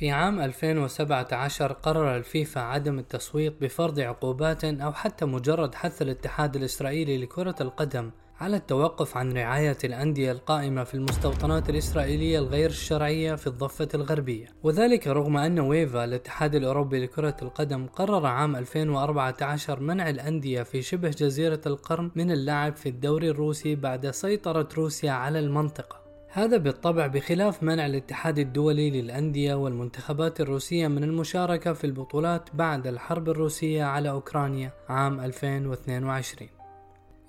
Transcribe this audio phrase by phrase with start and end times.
[0.00, 7.18] في عام 2017 قرر الفيفا عدم التصويت بفرض عقوبات أو حتى مجرد حث الاتحاد الإسرائيلي
[7.18, 13.88] لكرة القدم على التوقف عن رعاية الأندية القائمة في المستوطنات الإسرائيلية الغير الشرعية في الضفة
[13.94, 14.46] الغربية.
[14.62, 21.10] وذلك رغم أن ويفا الاتحاد الأوروبي لكرة القدم قرر عام 2014 منع الأندية في شبه
[21.10, 25.99] جزيرة القرم من اللعب في الدوري الروسي بعد سيطرة روسيا على المنطقة.
[26.32, 33.28] هذا بالطبع بخلاف منع الاتحاد الدولي للأندية والمنتخبات الروسية من المشاركة في البطولات بعد الحرب
[33.28, 36.59] الروسية على أوكرانيا عام 2022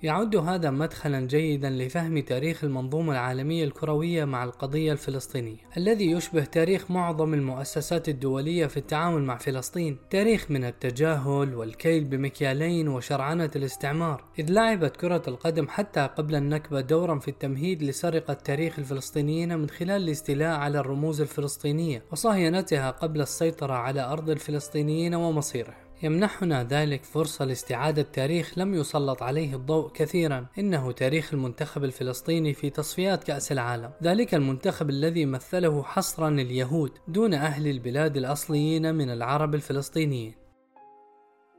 [0.02, 6.90] يعد هذا مدخلا جيدا لفهم تاريخ المنظومة العالمية الكروية مع القضية الفلسطينية الذي يشبه تاريخ
[6.90, 9.98] معظم المؤسسات الدولية في التعامل مع فلسطين.
[10.10, 17.18] تاريخ من التجاهل والكيل بمكيالين وشرعنة الاستعمار إذ لعبت كرة القدم حتى قبل النكبة دورا
[17.18, 24.00] في التمهيد لسرقة تاريخ الفلسطينيين من خلال الاستيلاء على الرموز الفلسطينية وصهيونتها قبل السيطرة على
[24.00, 25.91] أرض الفلسطينيين ومصيرهم.
[26.02, 30.46] يمنحنا ذلك فرصة لاستعادة تاريخ لم يسلط عليه الضوء كثيرا.
[30.58, 33.90] إنه تاريخ المنتخب الفلسطيني في تصفيات كأس العالم.
[34.02, 40.34] ذلك المنتخب الذي مثله حصرا اليهود دون أهل البلاد الأصليين من العرب الفلسطينيين.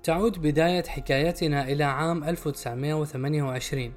[0.04, 3.94] تعود بداية حكايتنا إلى عام 1928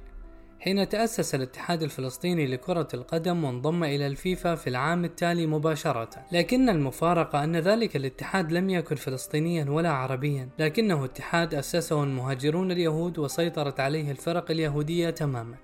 [0.59, 7.43] حين تأسس الاتحاد الفلسطيني لكرة القدم وانضم إلى الفيفا في العام التالي مباشرة، لكن المفارقة
[7.43, 14.11] أن ذلك الاتحاد لم يكن فلسطينيا ولا عربيا، لكنه اتحاد أسسه المهاجرون اليهود وسيطرت عليه
[14.11, 15.55] الفرق اليهودية تماما.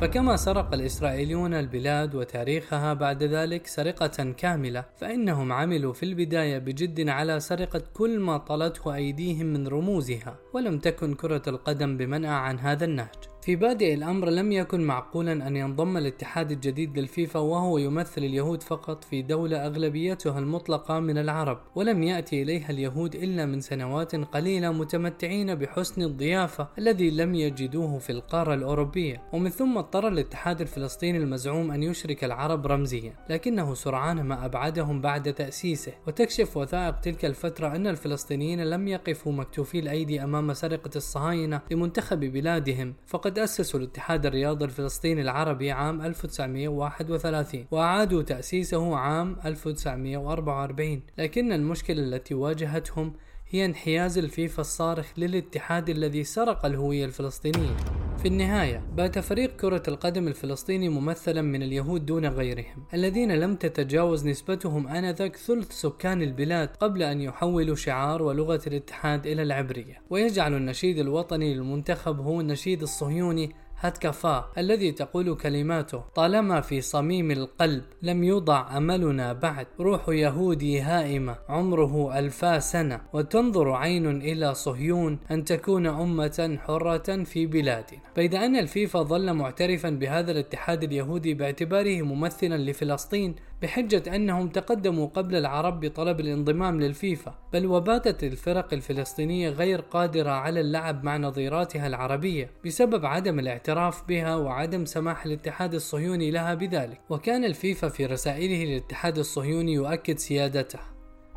[0.00, 7.40] فكما سرق الإسرائيليون البلاد وتاريخها بعد ذلك سرقة كاملة فإنهم عملوا في البداية بجد على
[7.40, 13.31] سرقة كل ما طلته أيديهم من رموزها ولم تكن كرة القدم بمنأى عن هذا النهج.
[13.42, 19.04] في بادئ الأمر لم يكن معقولا أن ينضم الاتحاد الجديد للفيفا وهو يمثل اليهود فقط
[19.04, 25.54] في دولة أغلبيتها المطلقة من العرب ولم يأتي إليها اليهود إلا من سنوات قليلة متمتعين
[25.54, 29.22] بحسن الضيافة الذي لم يجدوه في القارة الأوروبية.
[29.32, 35.34] ومن ثم اضطر الاتحاد الفلسطيني المزعوم أن يشرك العرب رمزيا لكنه سرعان ما أبعدهم بعد
[35.34, 35.92] تأسيسه.
[36.06, 42.94] وتكشف وثائق تلك الفترة أن الفلسطينيين لم يقفوا مكتوفي الأيدي أمام سرقة الصهاينة لمنتخب بلادهم
[43.06, 52.02] فقد وقد أسسوا الاتحاد الرياضي الفلسطيني العربي عام 1931 وأعادوا تأسيسه عام 1944 لكن المشكلة
[52.02, 53.12] التي واجهتهم
[53.50, 58.01] هي انحياز الفيفا الصارخ للاتحاد الذي سرق الهوية الفلسطينية.
[58.22, 64.26] في النهاية بات فريق كرة القدم الفلسطيني ممثلا من اليهود دون غيرهم الذين لم تتجاوز
[64.26, 70.00] نسبتهم آنذاك ثلث سكان البلاد قبل أن يحولوا شعار ولغة الاتحاد إلى العبرية.
[70.10, 73.50] ويجعل النشيد الوطني للمنتخب هو النشيد الصهيوني
[73.82, 76.04] هتكفاه الذي تقول كلماته.
[76.14, 83.00] طالما في صميم القلب لم يوضع أملنا بعد روح يهودي هائمة عمره ألفا سنة.
[83.12, 88.00] وتنظر عين إلى صهيون أن تكون أمة حرة في بلادنا.
[88.16, 95.36] بيد أن الفيفا ظل معترفا بهذا الاتحاد اليهودي باعتباره ممثلا لفلسطين بحجة أنهم تقدموا قبل
[95.36, 97.41] العرب بطلب الانضمام للفيفا.
[97.52, 104.36] بل وباتت الفرق الفلسطينية غير قادرة على اللعب مع نظيراتها العربية بسبب عدم الاعتراف بها
[104.36, 107.00] وعدم سماح الاتحاد الصهيوني لها بذلك.
[107.10, 110.78] وكان الفيفا في رسائله للاتحاد الصهيوني يؤكد سيادته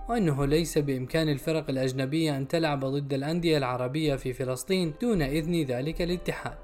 [0.10, 6.02] وأنه ليس بإمكان الفرق الأجنبية أن تلعب ضد الأندية العربية في فلسطين دون إذن ذلك
[6.02, 6.58] الاتحاد.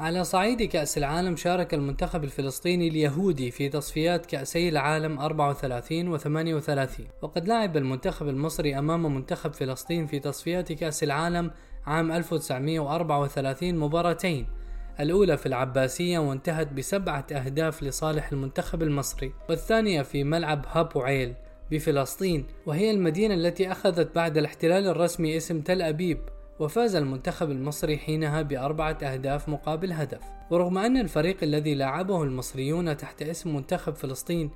[0.00, 7.06] على صعيد كأس العالم شارك المنتخب الفلسطيني اليهودي في تصفيات كأسي العالم 34 و 38
[7.22, 11.50] وقد لعب المنتخب المصري أمام منتخب فلسطين في تصفيات كأس العالم
[11.86, 14.46] عام 1934 مباراتين.
[15.00, 19.32] الأولى في العباسية وانتهت بسبعة أهداف لصالح المنتخب المصري.
[19.48, 21.34] والثانية في ملعب هابو عيل
[21.70, 26.18] بفلسطين وهي المدينة التي أخذت بعد الاحتلال الرسمي اسم تل أبيب.
[26.60, 33.22] وفاز المنتخب المصري حينها بأربعة أهداف مقابل هدف ورغم أن الفريق الذي لعبه المصريون تحت
[33.22, 34.50] اسم منتخب فلسطين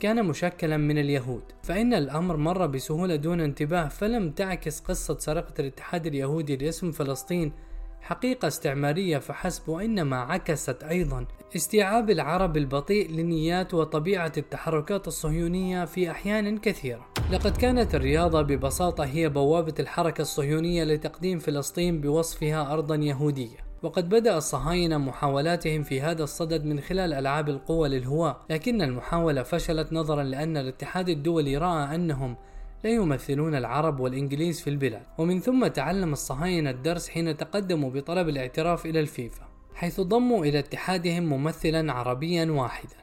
[0.00, 6.06] كان مشكلا من اليهود فإن الأمر مر بسهولة دون انتباه فلم تعكس قصة سرقة الاتحاد
[6.06, 7.52] اليهودي لاسم فلسطين
[8.00, 11.26] حقيقة استعمارية فحسب وإنما عكست أيضا
[11.56, 17.11] استيعاب العرب البطيء لنيات وطبيعة التحركات الصهيونية في أحيان كثيرة.
[17.30, 23.56] لقد كانت الرياضة ببساطة هي بوابة الحركة الصهيونية لتقديم فلسطين بوصفها أرضا يهودية.
[23.82, 29.92] وقد بدأ الصهاينة محاولاتهم في هذا الصدد من خلال ألعاب القوى للهواء، لكن المحاولة فشلت
[29.92, 32.36] نظرا لأن الاتحاد الدولي رأى أنهم
[32.84, 38.86] لا يمثلون العرب والإنجليز في البلاد ومن ثم تعلم الصهاينة الدرس حين تقدموا بطلب الاعتراف
[38.86, 43.01] إلى الفيفا حيث ضموا إلى اتحادهم ممثلا عربيا واحدا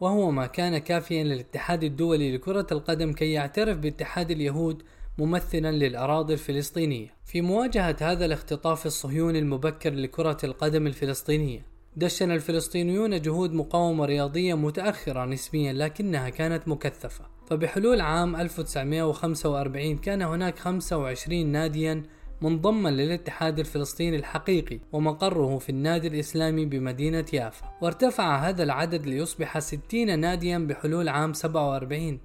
[0.00, 4.82] وهو ما كان كافيا للاتحاد الدولي لكرة القدم كي يعترف باتحاد اليهود
[5.18, 7.14] ممثلا للأراضي الفلسطينية.
[7.24, 11.66] في مواجهة هذا الاختطاف الصهيوني المبكر لكرة القدم الفلسطينية
[11.96, 17.24] دشن الفلسطينيون جهود مقاومة رياضية متأخرة نسبيا لكنها كانت مكثفة.
[17.46, 22.02] فبحلول عام 1945 كان هناك 25 ناديا
[22.42, 27.70] منضما للاتحاد الفلسطيني الحقيقي ومقره في النادي الإسلامي بمدينة يافا.
[27.82, 32.20] وارتفع هذا العدد ليصبح 60 ناديا بحلول عام 47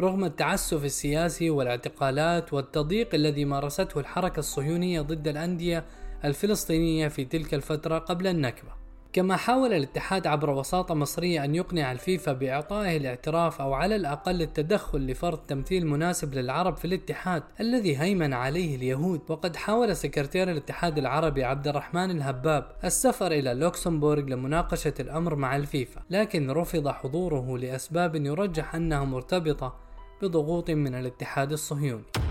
[0.00, 5.84] رغم التعسف السياسي والاعتقالات والتضييق الذي مارسته الحركة الصهيونية ضد الأندية
[6.24, 8.79] الفلسطينية في تلك الفترة قبل النكبة.
[9.12, 15.06] كما حاول الاتحاد عبر وساطة مصرية أن يقنع الفيفا بإعطائه الاعتراف أو على الأقل التدخل
[15.06, 19.20] لفرض تمثيل مناسب للعرب في الاتحاد الذي هيمن عليه اليهود.
[19.28, 26.02] وقد حاول سكرتير الاتحاد العربي عبد الرحمن الهباب السفر إلى لوكسمبورغ لمناقشة الأمر مع الفيفا
[26.10, 29.74] لكن رفض حضوره لأسباب يرجح أنها مرتبطة
[30.22, 32.29] بضغوط من الاتحاد الصهيوني.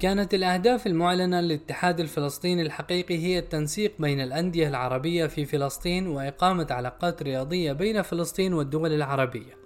[0.00, 7.22] كانت الأهداف المعلنة للاتحاد الفلسطيني الحقيقي هي التنسيق بين الأندية العربية في فلسطين وإقامة علاقات
[7.22, 9.56] رياضية بين فلسطين والدول العربية.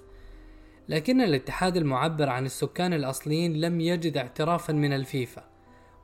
[0.88, 5.44] لكن الاتحاد المعبر عن السكان الأصليين لم يجد اعترافا من الفيفا،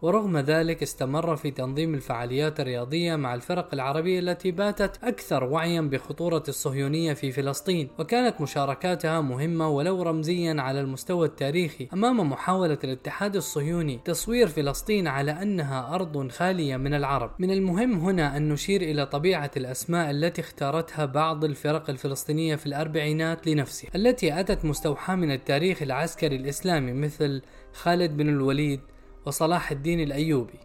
[0.02, 6.42] ورغم ذلك استمر في تنظيم الفعاليات الرياضية مع الفرق العربية التي باتت أكثر وعيا بخطورة
[6.48, 11.88] الصهيونية في فلسطين وكانت مشاركاتها مهمة ولو رمزيا على المستوى التاريخي.
[11.92, 18.36] أمام محاولة الاتحاد الصهيوني تصوير فلسطين على أنها أرض خالية من العرب من المهم هنا
[18.36, 24.64] أن نشير إلى طبيعة الأسماء التي اختارتها بعض الفرق الفلسطينية في الأربعينات لنفسها التي أتت
[24.64, 27.42] مستوحاة من التاريخ العسكري الإسلامي مثل
[27.72, 28.80] خالد بن الوليد
[29.26, 30.58] وصلاح الدين الأيوبي.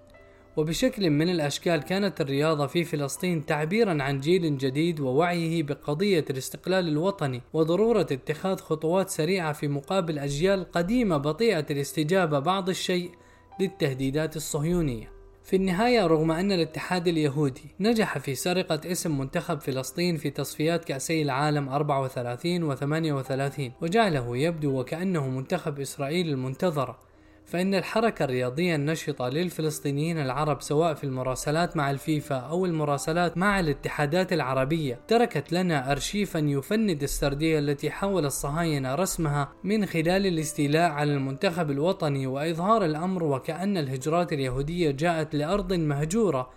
[0.58, 7.42] وبشكل من الأشكال كانت الرياضة في فلسطين تعبيرا عن جيل جديد ووعيه بقضية الاستقلال الوطني
[7.54, 13.12] وضرورة اتخاذ خطوات سريعة في مقابل أجيال قديمة بطيئة الاستجابة بعض الشيء
[13.60, 15.12] للتهديدات الصهيونية.
[15.44, 21.22] في النهاية رغم أن الاتحاد اليهودي نجح في سرقة اسم منتخب فلسطين في تصفيات كأسي
[21.22, 27.00] العالم 34 و 38 وجعله يبدو وكأنه منتخب إسرائيل المنتظرة.
[27.46, 34.34] فإن الحركة الرياضية النشطة للفلسطينيين العرب سواء في المراسلات مع الفيفا أو المراسلات مع الاتحادات
[34.34, 41.72] العربية تركت لنا أرشيفا يفند السردية التي حاول الصهاينة رسمها من خلال الاستيلاء على المنتخب
[41.72, 46.50] الوطني وإظهار الأمر وكأن الهجرات اليهودية جاءت لأرض مهجورة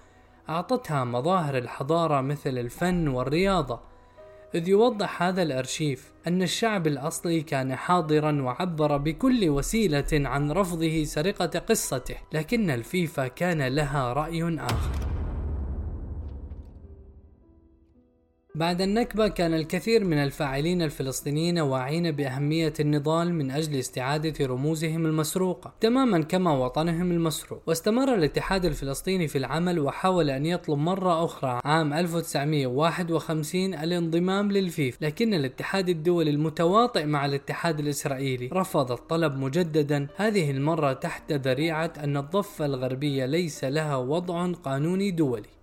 [0.49, 3.81] أعطتها مظاهر الحضارة مثل الفن والرياضة.
[4.55, 11.59] إذ يوضح هذا الأرشيف أن الشعب الأصلي كان حاضرا وعبر بكل وسيلة عن رفضه سرقة
[11.59, 15.08] قصته لكن الفيفا كان لها رأي آخر.
[18.59, 25.75] بعد النكبة كان الكثير من الفاعلين الفلسطينيين واعين بأهمية النضال من أجل استعادة رموزهم المسروقة
[25.81, 27.63] تماما كما وطنهم المسروق.
[27.67, 35.35] واستمر الاتحاد الفلسطيني في العمل وحاول أن يطلب مرة أخرى عام 1951 الانضمام للفيف لكن
[35.35, 40.07] الاتحاد الدولي المتواطئ مع الاتحاد الإسرائيلي رفض الطلب مجددا.
[40.17, 45.58] هذه المرة تحت ذريعة أن الضفة الغربية ليس لها وضع قانوني دولي.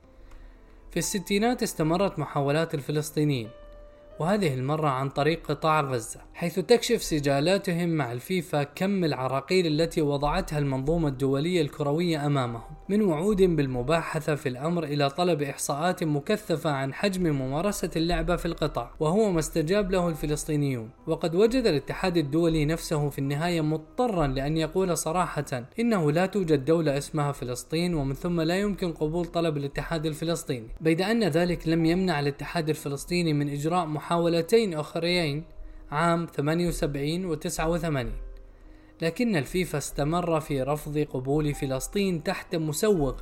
[0.96, 3.50] في الستينات استمرت محاولات الفلسطينيين
[4.20, 6.20] وهذه المرة عن طريق قطاع غزة.
[6.36, 12.76] حيث تكشف سجالاتهم مع الفيفا كم العراقيل التي وضعتها المنظومة الدولية الكروية أمامهم.
[12.90, 18.92] من وعود بالمباحثة في الأمر إلى طلب إحصاءات مكثفة عن حجم ممارسة اللعبة في القطاع
[19.00, 20.90] وهو ما استجاب له الفلسطينيون.
[21.08, 26.98] وقد وجد الاتحاد الدولي نفسه في النهاية مضطرا لأن يقول صراحة إنه لا توجد دولة
[26.98, 30.68] اسمها فلسطين ومن ثم لا يمكن قبول طلب الاتحاد الفلسطيني.
[30.82, 35.55] بيد أن ذلك لم يمنع الاتحاد الفلسطيني من إجراء محاولتين أخريين
[35.92, 38.12] عام 78 و 89
[39.02, 43.14] لكن الفيفا استمر في رفض قبول فلسطين تحت مسوغ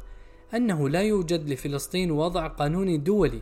[0.56, 3.42] أنه لا يوجد لفلسطين وضع قانوني دولي.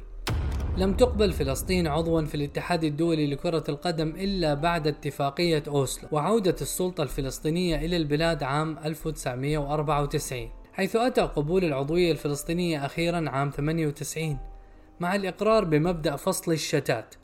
[0.77, 7.03] لم تقبل فلسطين عضوا في الاتحاد الدولي لكرة القدم إلا بعد اتفاقية أوسلو وعودة السلطة
[7.03, 14.37] الفلسطينية إلى البلاد عام 1994 حيث أتى قبول العضوية الفلسطينية أخيرا عام 98
[14.99, 17.15] مع الإقرار بمبدأ فصل الشتات.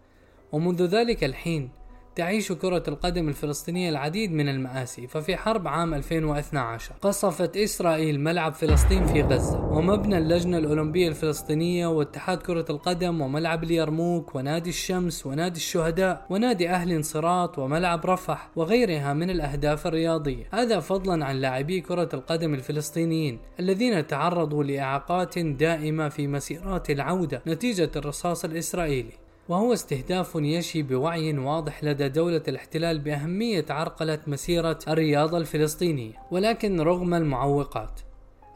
[0.52, 1.70] ومنذ ذلك الحين
[2.18, 9.06] تعيش كرة القدم الفلسطينية العديد من المآسي ففي حرب عام 2012 قصفت إسرائيل ملعب فلسطين
[9.06, 16.26] في غزة ومبنى اللجنة الأولمبية الفلسطينية واتحاد كرة القدم وملعب اليرموك ونادي الشمس ونادي الشهداء
[16.30, 20.46] ونادي أهل انصراط وملعب رفح وغيرها من الأهداف الرياضية.
[20.54, 27.92] هذا فضلا عن لاعبي كرة القدم الفلسطينيين الذين تعرضوا لإعاقات دائمة في مسيرات العودة نتيجة
[27.96, 29.27] الرصاص الإسرائيلي.
[29.50, 37.14] وهو استهداف يشي بوعي واضح لدى دولة الاحتلال بأهمية عرقلة مسيرة الرياضة الفلسطينية ولكن رغم
[37.14, 38.00] المعوقات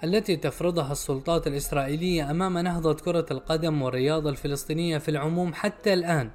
[0.04, 6.30] التي تفرضها السلطات الإسرائيلية أمام نهضة كرة القدم والرياضة الفلسطينية في العموم حتى الآن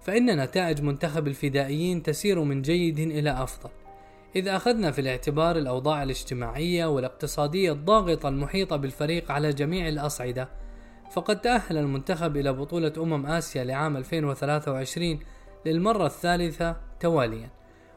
[0.00, 3.70] فإن نتائج منتخب الفدائيين تسير من جيد إلى أفضل.
[4.36, 10.48] إذا أخذنا في الاعتبار الأوضاع الاجتماعية والاقتصادية الضاغطة المحيطة بالفريق على جميع الأصعدة
[11.10, 15.18] فقد تأهل المنتخب إلى بطولة أمم آسيا لعام 2023
[15.66, 17.50] للمرة الثالثة تواليا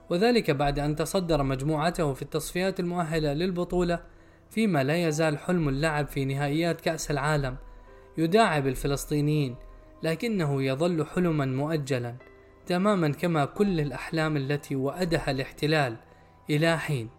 [0.10, 4.00] وذلك بعد أن تصدر مجموعته في التصفيات المؤهلة للبطولة
[4.50, 7.58] فيما لا يزال حلم اللعب في نهائيات كأس العالم
[8.18, 9.56] يداعب الفلسطينيين
[10.04, 12.16] لكنه يظل حلما مؤجلا
[12.66, 15.98] تماما كما كل الأحلام التي وأدها الاحتلال
[16.50, 17.10] إلى حين.